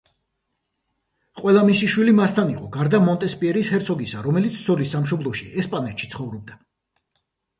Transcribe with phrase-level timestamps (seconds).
[1.41, 6.57] ყველა მისი შვილი მასთან იყო, გარდა მონტესპიერის ჰერცოგისა, რომელიც ცოლის სამშობლოში, ესპანეთში ცხოვრობდა.